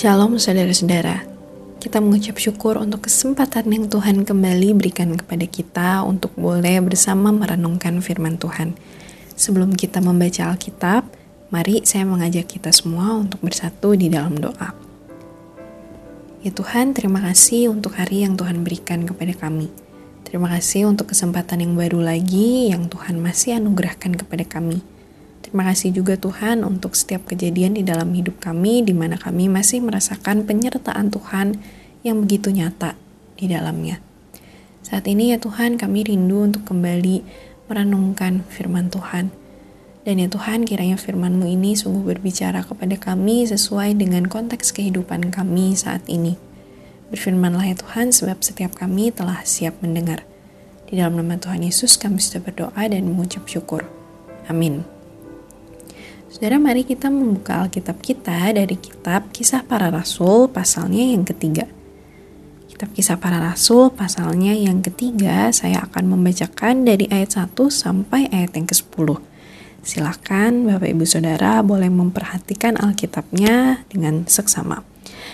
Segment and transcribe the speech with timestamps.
[0.00, 1.28] Shalom saudara-saudara.
[1.76, 8.00] Kita mengucap syukur untuk kesempatan yang Tuhan kembali berikan kepada kita untuk boleh bersama merenungkan
[8.00, 8.80] firman Tuhan.
[9.36, 11.04] Sebelum kita membaca Alkitab,
[11.52, 14.72] mari saya mengajak kita semua untuk bersatu di dalam doa.
[16.40, 19.68] Ya Tuhan, terima kasih untuk hari yang Tuhan berikan kepada kami.
[20.24, 24.80] Terima kasih untuk kesempatan yang baru lagi yang Tuhan masih anugerahkan kepada kami.
[25.40, 29.80] Terima kasih juga Tuhan untuk setiap kejadian di dalam hidup kami di mana kami masih
[29.80, 31.56] merasakan penyertaan Tuhan
[32.04, 32.96] yang begitu nyata
[33.40, 34.04] di dalamnya.
[34.84, 37.24] Saat ini ya Tuhan kami rindu untuk kembali
[37.70, 39.32] merenungkan firman Tuhan.
[40.00, 45.76] Dan ya Tuhan kiranya firman-Mu ini sungguh berbicara kepada kami sesuai dengan konteks kehidupan kami
[45.76, 46.40] saat ini.
[47.12, 50.24] Berfirmanlah ya Tuhan, sebab setiap kami telah siap mendengar.
[50.88, 53.86] Di dalam nama Tuhan Yesus kami sudah berdoa dan mengucap syukur.
[54.48, 54.99] Amin.
[56.30, 61.66] Saudara, mari kita membuka Alkitab kita dari kitab Kisah Para Rasul pasalnya yang ketiga.
[62.70, 68.54] Kitab Kisah Para Rasul pasalnya yang ketiga, saya akan membacakan dari ayat 1 sampai ayat
[68.54, 69.18] yang ke-10.
[69.82, 74.86] Silakan Bapak Ibu Saudara boleh memperhatikan Alkitabnya dengan seksama.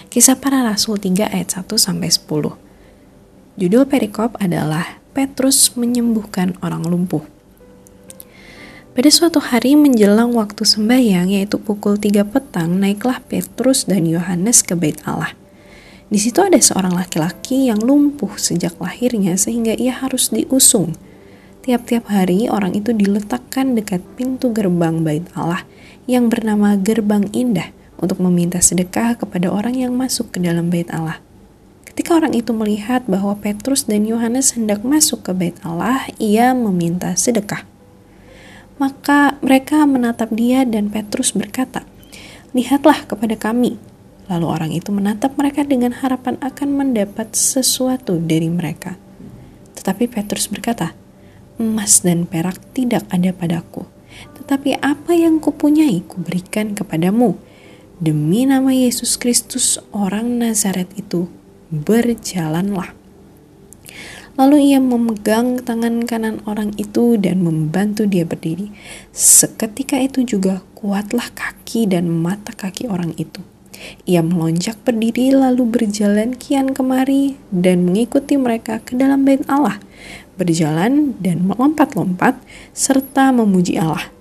[0.08, 2.56] Kisah para Rasul 3 ayat 1 sampai 10.
[3.60, 7.35] Judul perikop adalah Petrus menyembuhkan orang lumpuh.
[8.96, 14.72] Pada suatu hari menjelang waktu sembahyang yaitu pukul 3 petang naiklah Petrus dan Yohanes ke
[14.72, 15.36] bait Allah.
[16.08, 20.96] Di situ ada seorang laki-laki yang lumpuh sejak lahirnya sehingga ia harus diusung.
[21.60, 25.68] Tiap-tiap hari orang itu diletakkan dekat pintu gerbang bait Allah
[26.08, 31.20] yang bernama Gerbang Indah untuk meminta sedekah kepada orang yang masuk ke dalam bait Allah.
[31.84, 37.12] Ketika orang itu melihat bahwa Petrus dan Yohanes hendak masuk ke bait Allah, ia meminta
[37.12, 37.75] sedekah.
[38.76, 41.88] Maka mereka menatap dia dan Petrus berkata,
[42.52, 43.80] "Lihatlah kepada kami."
[44.26, 48.98] Lalu orang itu menatap mereka dengan harapan akan mendapat sesuatu dari mereka.
[49.78, 50.92] Tetapi Petrus berkata,
[51.56, 53.86] "Emas dan perak tidak ada padaku,
[54.42, 57.38] tetapi apa yang kupunyai kuberikan kepadamu."
[57.96, 61.32] Demi nama Yesus Kristus orang Nazaret itu,
[61.72, 63.05] berjalanlah.
[64.36, 68.68] Lalu ia memegang tangan kanan orang itu dan membantu dia berdiri.
[69.12, 73.40] Seketika itu juga kuatlah kaki dan mata kaki orang itu.
[74.08, 79.80] Ia melonjak berdiri lalu berjalan kian kemari dan mengikuti mereka ke dalam bait Allah,
[80.40, 82.40] berjalan dan melompat-lompat
[82.72, 84.15] serta memuji Allah.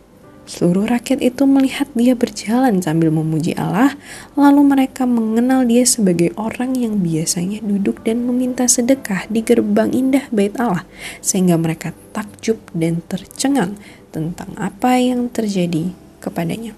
[0.45, 3.97] Seluruh rakyat itu melihat dia berjalan sambil memuji Allah,
[4.37, 10.29] lalu mereka mengenal dia sebagai orang yang biasanya duduk dan meminta sedekah di gerbang indah
[10.29, 10.85] bait Allah,
[11.17, 13.73] sehingga mereka takjub dan tercengang
[14.13, 15.89] tentang apa yang terjadi
[16.21, 16.77] kepadanya.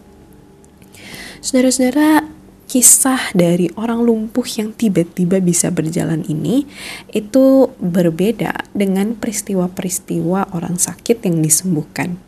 [1.44, 2.24] Saudara-saudara,
[2.72, 6.64] kisah dari orang lumpuh yang tiba-tiba bisa berjalan ini
[7.12, 12.27] itu berbeda dengan peristiwa-peristiwa orang sakit yang disembuhkan.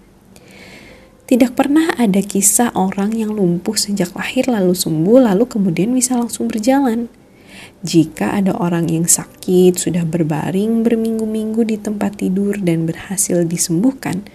[1.29, 6.49] Tidak pernah ada kisah orang yang lumpuh sejak lahir lalu sembuh lalu kemudian bisa langsung
[6.49, 7.05] berjalan.
[7.85, 14.25] Jika ada orang yang sakit, sudah berbaring berminggu-minggu di tempat tidur dan berhasil disembuhkan,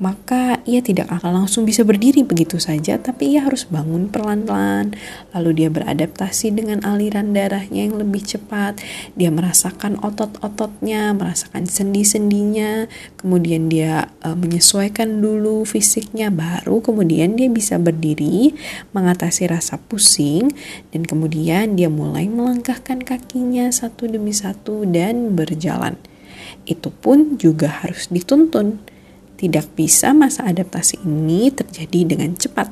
[0.00, 4.96] maka ia tidak akan langsung bisa berdiri begitu saja, tapi ia harus bangun perlahan-lahan.
[5.36, 8.80] Lalu dia beradaptasi dengan aliran darahnya yang lebih cepat.
[9.12, 12.88] Dia merasakan otot-ototnya, merasakan sendi-sendinya,
[13.20, 18.56] kemudian dia e, menyesuaikan dulu fisiknya, baru kemudian dia bisa berdiri,
[18.96, 20.48] mengatasi rasa pusing,
[20.96, 26.00] dan kemudian dia mulai melangkahkan kakinya satu demi satu dan berjalan.
[26.64, 28.89] Itu pun juga harus dituntun
[29.40, 32.68] tidak bisa masa adaptasi ini terjadi dengan cepat.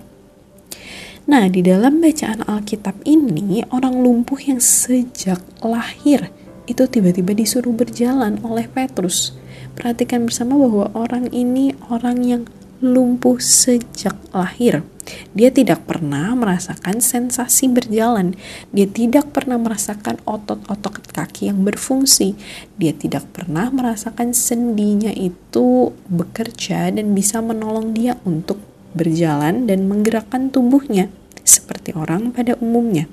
[1.28, 6.28] Nah, di dalam bacaan Alkitab ini, orang lumpuh yang sejak lahir
[6.68, 9.32] itu tiba-tiba disuruh berjalan oleh Petrus.
[9.72, 12.42] Perhatikan bersama bahwa orang ini orang yang
[12.78, 14.86] lumpuh sejak lahir.
[15.33, 18.36] Dia tidak pernah merasakan sensasi berjalan.
[18.77, 22.36] Dia tidak pernah merasakan otot-otot kaki yang berfungsi.
[22.77, 28.60] Dia tidak pernah merasakan sendinya itu bekerja dan bisa menolong dia untuk
[28.92, 31.09] berjalan dan menggerakkan tubuhnya
[31.41, 33.09] seperti orang pada umumnya.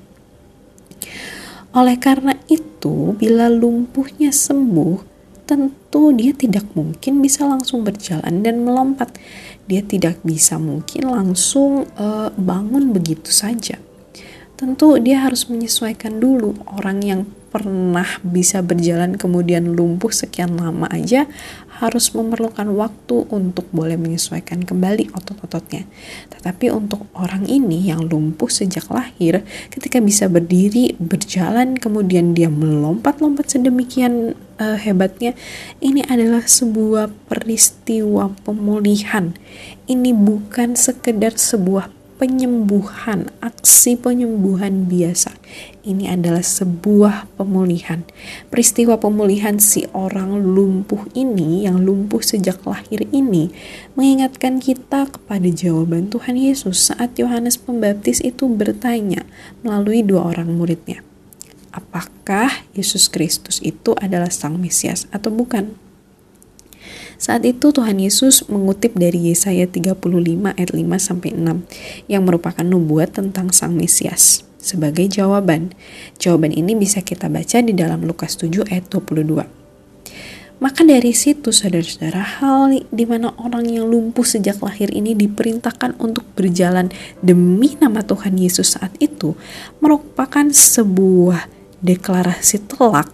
[1.76, 5.15] Oleh karena itu, bila lumpuhnya sembuh,
[5.46, 9.14] tentu dia tidak mungkin bisa langsung berjalan dan melompat.
[9.70, 13.78] Dia tidak bisa mungkin langsung uh, bangun begitu saja.
[14.56, 17.20] Tentu dia harus menyesuaikan dulu orang yang
[17.56, 21.24] pernah bisa berjalan kemudian lumpuh sekian lama aja
[21.80, 25.84] harus memerlukan waktu untuk boleh menyesuaikan kembali otot-ototnya.
[26.32, 33.56] Tetapi untuk orang ini yang lumpuh sejak lahir, ketika bisa berdiri, berjalan, kemudian dia melompat-lompat
[33.56, 35.32] sedemikian uh, hebatnya,
[35.80, 39.36] ini adalah sebuah peristiwa pemulihan.
[39.86, 45.36] Ini bukan sekedar sebuah penyembuhan, aksi penyembuhan biasa.
[45.86, 48.02] Ini adalah sebuah pemulihan.
[48.48, 53.52] Peristiwa pemulihan si orang lumpuh ini, yang lumpuh sejak lahir ini,
[53.94, 59.22] mengingatkan kita kepada jawaban Tuhan Yesus saat Yohanes Pembaptis itu bertanya
[59.62, 61.04] melalui dua orang muridnya.
[61.76, 65.76] Apakah Yesus Kristus itu adalah Sang Mesias atau bukan?
[67.20, 70.00] Saat itu Tuhan Yesus mengutip dari Yesaya 35
[70.56, 71.68] ayat 5 sampai 6
[72.08, 74.44] yang merupakan nubuat tentang Sang Mesias.
[74.56, 75.76] Sebagai jawaban,
[76.16, 79.44] jawaban ini bisa kita baca di dalam Lukas 7 ayat 22.
[80.56, 86.24] Maka dari situ saudara-saudara hal di mana orang yang lumpuh sejak lahir ini diperintahkan untuk
[86.32, 86.88] berjalan
[87.20, 89.36] demi nama Tuhan Yesus saat itu
[89.84, 93.10] merupakan sebuah deklarasi telak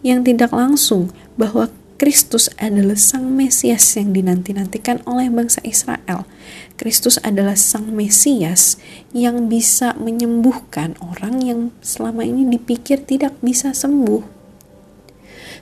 [0.00, 6.30] yang tidak langsung bahwa Kristus adalah Sang Mesias yang dinanti-nantikan oleh bangsa Israel.
[6.78, 8.78] Kristus adalah Sang Mesias
[9.10, 14.38] yang bisa menyembuhkan orang yang selama ini dipikir tidak bisa sembuh.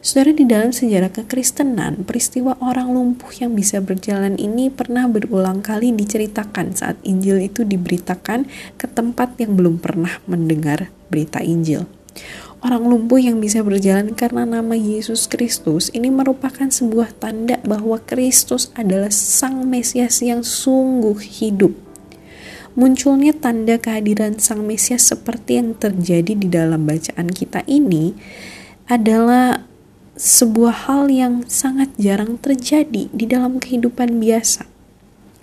[0.04, 5.88] Saudara, di dalam sejarah kekristenan, peristiwa orang lumpuh yang bisa berjalan ini pernah berulang kali
[5.96, 8.44] diceritakan saat Injil itu diberitakan
[8.76, 11.95] ke tempat yang belum pernah mendengar berita Injil.
[12.64, 18.72] Orang lumpuh yang bisa berjalan karena nama Yesus Kristus ini merupakan sebuah tanda bahwa Kristus
[18.72, 21.76] adalah Sang Mesias yang sungguh hidup.
[22.76, 28.12] Munculnya tanda kehadiran Sang Mesias seperti yang terjadi di dalam bacaan kita ini
[28.84, 29.64] adalah
[30.16, 34.75] sebuah hal yang sangat jarang terjadi di dalam kehidupan biasa.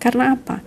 [0.03, 0.59] Karena apa?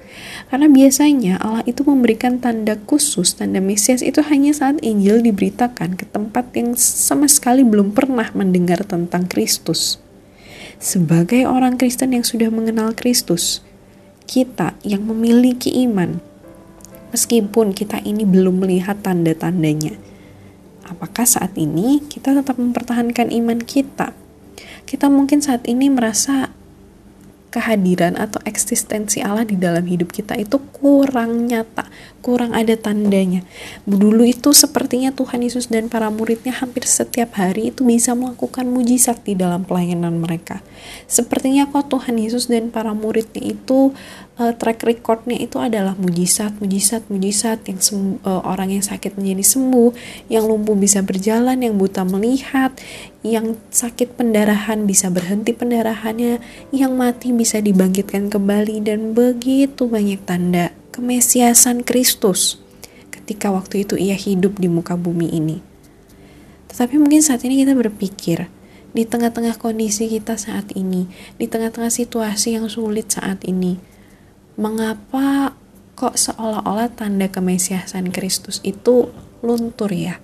[0.49, 6.09] Karena biasanya Allah itu memberikan tanda khusus, tanda Mesias itu hanya saat Injil diberitakan ke
[6.09, 10.01] tempat yang sama sekali belum pernah mendengar tentang Kristus.
[10.81, 13.61] Sebagai orang Kristen yang sudah mengenal Kristus,
[14.25, 16.17] kita yang memiliki iman,
[17.13, 20.01] meskipun kita ini belum melihat tanda-tandanya,
[20.89, 24.17] apakah saat ini kita tetap mempertahankan iman kita?
[24.89, 26.56] Kita mungkin saat ini merasa
[27.57, 31.89] kehadiran atau eksistensi Allah di dalam hidup kita itu kurang nyata,
[32.27, 33.47] kurang ada tandanya.
[33.87, 39.23] Dulu itu sepertinya Tuhan Yesus dan para muridnya hampir setiap hari itu bisa melakukan mujizat
[39.23, 40.59] di dalam pelayanan mereka.
[41.07, 43.95] Sepertinya kok Tuhan Yesus dan para muridnya itu
[44.43, 47.79] uh, track recordnya itu adalah mujizat, mujizat, mujizat yang
[48.27, 49.95] uh, orang yang sakit menjadi sembuh,
[50.27, 52.75] yang lumpuh bisa berjalan, yang buta melihat,
[53.23, 56.43] yang sakit pendarahan bisa berhenti pendarahannya,
[56.75, 62.57] yang mati bisa dibangkitkan kembali dan begitu banyak tanda kemesiasan Kristus
[63.13, 65.61] ketika waktu itu ia hidup di muka bumi ini.
[66.73, 68.49] Tetapi mungkin saat ini kita berpikir,
[68.97, 71.05] di tengah-tengah kondisi kita saat ini,
[71.37, 73.77] di tengah-tengah situasi yang sulit saat ini,
[74.57, 75.53] mengapa
[75.93, 79.13] kok seolah-olah tanda kemesiasan Kristus itu
[79.45, 80.17] luntur ya?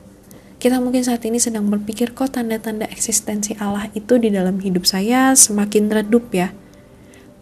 [0.56, 5.36] Kita mungkin saat ini sedang berpikir kok tanda-tanda eksistensi Allah itu di dalam hidup saya
[5.36, 6.54] semakin redup ya.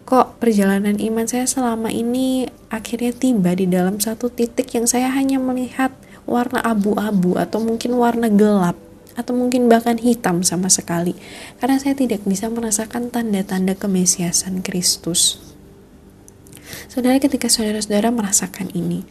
[0.08, 5.42] Kok perjalanan iman saya selama ini akhirnya tiba di dalam satu titik yang saya hanya
[5.42, 5.90] melihat
[6.24, 8.78] warna abu-abu atau mungkin warna gelap
[9.18, 11.18] atau mungkin bahkan hitam sama sekali
[11.58, 15.42] karena saya tidak bisa merasakan tanda-tanda kemesiasan Kristus.
[16.86, 19.02] Saudara ketika saudara-saudara merasakan ini,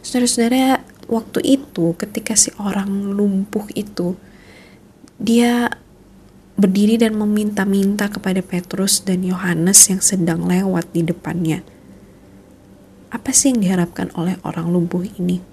[0.00, 0.80] saudara-saudara
[1.12, 4.16] waktu itu ketika si orang lumpuh itu
[5.20, 5.68] dia
[6.56, 11.60] berdiri dan meminta-minta kepada Petrus dan Yohanes yang sedang lewat di depannya.
[13.12, 15.44] Apa sih yang diharapkan oleh orang lumpuh ini?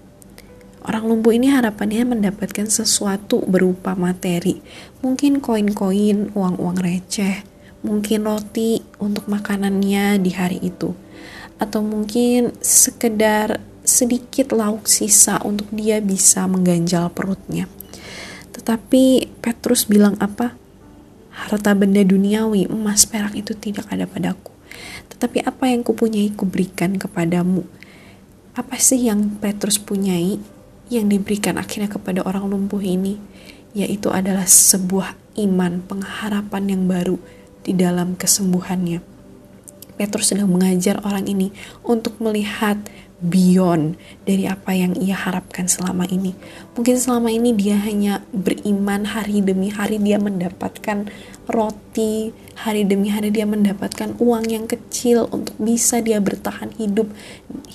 [0.87, 4.63] Orang lumpuh ini harapannya mendapatkan sesuatu berupa materi,
[5.03, 7.43] mungkin koin-koin, uang-uang receh,
[7.83, 10.95] mungkin roti untuk makanannya di hari itu
[11.59, 17.67] atau mungkin sekedar sedikit lauk sisa untuk dia bisa mengganjal perutnya.
[18.55, 20.55] Tetapi Petrus bilang apa?
[21.35, 24.55] Harta benda duniawi, emas perak itu tidak ada padaku.
[25.09, 27.65] Tetapi apa yang kupunyai kuberikan kepadamu.
[28.53, 30.39] Apa sih yang Petrus punyai
[30.89, 33.17] yang diberikan akhirnya kepada orang lumpuh ini?
[33.73, 37.21] Yaitu adalah sebuah iman, pengharapan yang baru
[37.61, 39.01] di dalam kesembuhannya.
[39.99, 41.51] Petrus sedang mengajar orang ini
[41.83, 42.79] untuk melihat
[43.19, 46.31] beyond dari apa yang ia harapkan selama ini.
[46.75, 51.11] Mungkin selama ini dia hanya beriman hari demi hari dia mendapatkan
[51.49, 57.11] roti, hari demi hari dia mendapatkan uang yang kecil untuk bisa dia bertahan hidup.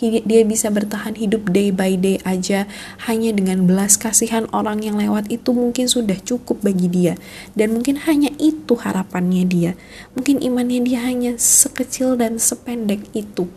[0.00, 2.64] Dia bisa bertahan hidup day by day aja
[3.04, 7.14] hanya dengan belas kasihan orang yang lewat itu mungkin sudah cukup bagi dia
[7.52, 9.72] dan mungkin hanya itu harapannya dia.
[10.16, 13.50] Mungkin imannya dia hanya sekecil dan sependek itu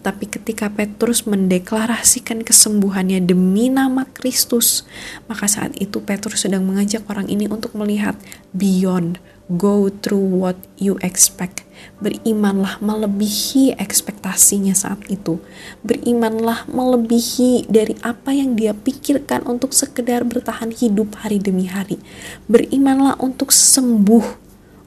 [0.00, 4.88] tetapi ketika Petrus mendeklarasikan kesembuhannya demi nama Kristus,
[5.28, 8.16] maka saat itu Petrus sedang mengajak orang ini untuk melihat
[8.56, 9.20] beyond,
[9.52, 11.68] go through what you expect.
[12.00, 15.36] Berimanlah melebihi ekspektasinya saat itu.
[15.84, 22.00] Berimanlah melebihi dari apa yang dia pikirkan untuk sekedar bertahan hidup hari demi hari.
[22.48, 24.24] Berimanlah untuk sembuh,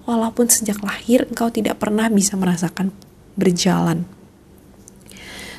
[0.09, 2.89] walaupun sejak lahir engkau tidak pernah bisa merasakan
[3.37, 4.22] berjalan.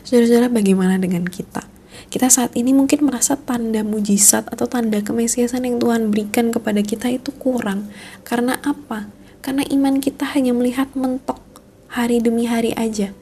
[0.04, 1.64] Saudara-saudara, bagaimana dengan kita?
[2.12, 7.08] Kita saat ini mungkin merasa tanda mujizat atau tanda kemesiasan yang Tuhan berikan kepada kita
[7.08, 7.88] itu kurang.
[8.20, 9.08] Karena apa?
[9.40, 11.40] Karena iman kita hanya melihat mentok
[11.88, 13.16] hari demi hari aja.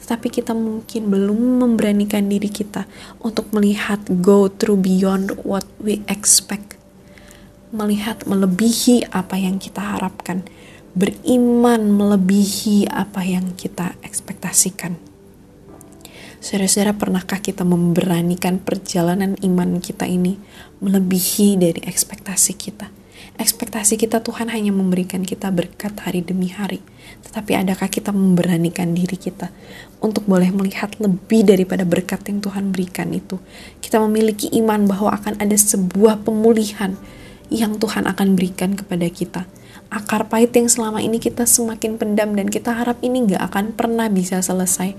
[0.00, 2.88] Tetapi kita mungkin belum memberanikan diri kita
[3.20, 6.80] untuk melihat go through beyond what we expect.
[7.76, 10.48] Melihat melebihi apa yang kita harapkan.
[10.96, 15.11] Beriman melebihi apa yang kita ekspektasikan.
[16.42, 20.42] Saudara-saudara, pernahkah kita memberanikan perjalanan iman kita ini
[20.82, 22.90] melebihi dari ekspektasi kita?
[23.38, 26.82] Ekspektasi kita Tuhan hanya memberikan kita berkat hari demi hari.
[27.22, 29.54] Tetapi adakah kita memberanikan diri kita
[30.02, 33.38] untuk boleh melihat lebih daripada berkat yang Tuhan berikan itu?
[33.78, 36.98] Kita memiliki iman bahwa akan ada sebuah pemulihan
[37.54, 39.46] yang Tuhan akan berikan kepada kita
[39.92, 44.08] akar pahit yang selama ini kita semakin pendam dan kita harap ini gak akan pernah
[44.08, 44.96] bisa selesai.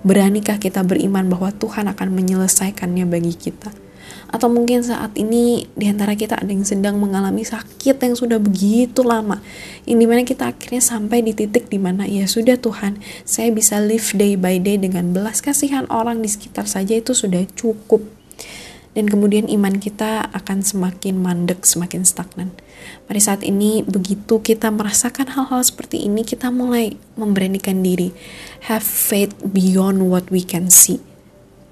[0.00, 3.68] Beranikah kita beriman bahwa Tuhan akan menyelesaikannya bagi kita?
[4.30, 9.02] Atau mungkin saat ini di antara kita ada yang sedang mengalami sakit yang sudah begitu
[9.02, 9.42] lama,
[9.84, 13.82] yang di mana kita akhirnya sampai di titik di mana ya sudah Tuhan, saya bisa
[13.82, 18.20] live day by day dengan belas kasihan orang di sekitar saja itu sudah cukup
[18.94, 22.50] dan kemudian iman kita akan semakin mandek, semakin stagnan.
[23.08, 28.14] Pada saat ini, begitu kita merasakan hal-hal seperti ini, kita mulai memberanikan diri,
[28.70, 31.02] have faith beyond what we can see.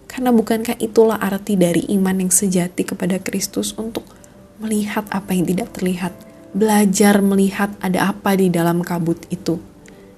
[0.09, 4.03] Karena bukankah itulah arti dari iman yang sejati kepada Kristus untuk
[4.59, 6.11] melihat apa yang tidak terlihat,
[6.51, 9.63] belajar melihat ada apa di dalam kabut itu,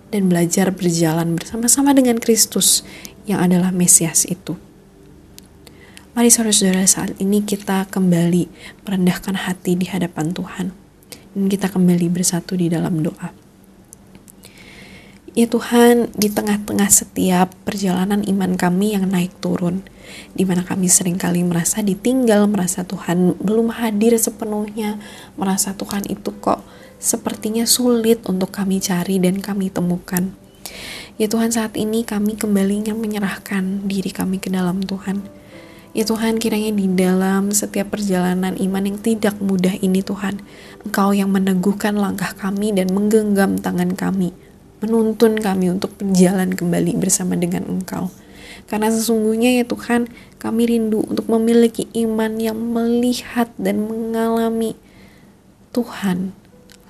[0.08, 2.86] dan belajar berjalan bersama-sama dengan Kristus
[3.28, 4.56] yang adalah Mesias itu.
[6.10, 8.50] Mari saudara-saudara saat ini kita kembali
[8.82, 10.79] merendahkan hati di hadapan Tuhan.
[11.34, 13.30] Dan kita kembali bersatu di dalam doa.
[15.30, 19.86] Ya Tuhan, di tengah-tengah setiap perjalanan iman kami yang naik turun,
[20.34, 24.98] di mana kami sering kali merasa ditinggal, merasa Tuhan belum hadir sepenuhnya,
[25.38, 26.66] merasa Tuhan itu kok
[26.98, 30.34] sepertinya sulit untuk kami cari dan kami temukan.
[31.14, 35.39] Ya Tuhan, saat ini kami kembali ingin menyerahkan diri kami ke dalam Tuhan
[35.90, 40.38] Ya Tuhan, kiranya di dalam setiap perjalanan iman yang tidak mudah ini Tuhan,
[40.86, 44.30] Engkau yang meneguhkan langkah kami dan menggenggam tangan kami,
[44.78, 48.06] menuntun kami untuk berjalan kembali bersama dengan Engkau.
[48.70, 50.06] Karena sesungguhnya ya Tuhan,
[50.38, 54.78] kami rindu untuk memiliki iman yang melihat dan mengalami
[55.74, 56.30] Tuhan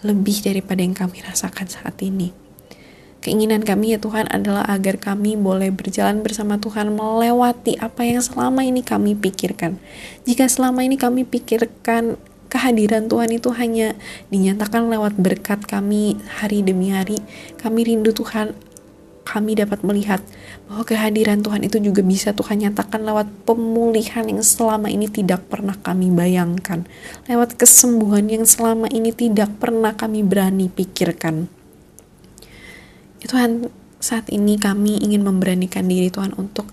[0.04, 2.39] lebih daripada yang kami rasakan saat ini.
[3.20, 8.64] Keinginan kami ya Tuhan adalah agar kami boleh berjalan bersama Tuhan melewati apa yang selama
[8.64, 9.76] ini kami pikirkan.
[10.24, 12.16] Jika selama ini kami pikirkan
[12.48, 13.92] kehadiran Tuhan itu hanya
[14.32, 17.20] dinyatakan lewat berkat kami hari demi hari,
[17.60, 18.56] kami rindu Tuhan
[19.30, 20.24] kami dapat melihat
[20.66, 25.76] bahwa kehadiran Tuhan itu juga bisa Tuhan nyatakan lewat pemulihan yang selama ini tidak pernah
[25.76, 26.88] kami bayangkan,
[27.28, 31.59] lewat kesembuhan yang selama ini tidak pernah kami berani pikirkan.
[33.20, 33.68] Ya Tuhan,
[34.00, 36.72] saat ini kami ingin memberanikan diri Tuhan untuk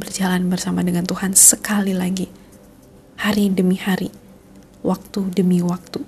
[0.00, 2.24] berjalan bersama dengan Tuhan sekali lagi.
[3.20, 4.08] Hari demi hari,
[4.80, 6.00] waktu demi waktu,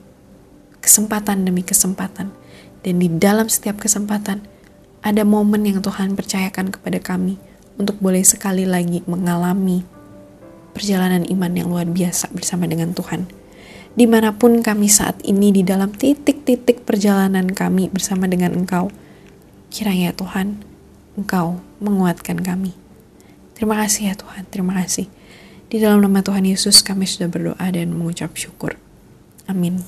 [0.80, 2.32] kesempatan demi kesempatan.
[2.80, 4.48] Dan di dalam setiap kesempatan,
[5.04, 7.36] ada momen yang Tuhan percayakan kepada kami
[7.76, 9.84] untuk boleh sekali lagi mengalami
[10.72, 13.28] perjalanan iman yang luar biasa bersama dengan Tuhan.
[13.92, 18.88] Di mana pun kami saat ini di dalam titik-titik perjalanan kami bersama dengan Engkau,
[19.72, 20.60] Kiranya Tuhan,
[21.16, 22.76] Engkau menguatkan kami.
[23.56, 25.08] Terima kasih ya Tuhan, terima kasih.
[25.72, 28.76] Di dalam nama Tuhan Yesus kami sudah berdoa dan mengucap syukur.
[29.48, 29.80] Amin.